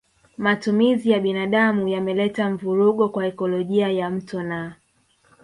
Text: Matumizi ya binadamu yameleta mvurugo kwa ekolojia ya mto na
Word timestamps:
Matumizi 0.37 1.11
ya 1.11 1.19
binadamu 1.19 1.87
yameleta 1.87 2.49
mvurugo 2.49 3.09
kwa 3.09 3.25
ekolojia 3.25 3.87
ya 3.91 4.09
mto 4.09 4.43
na 4.43 4.75